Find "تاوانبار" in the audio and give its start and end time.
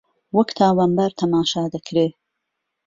0.59-1.11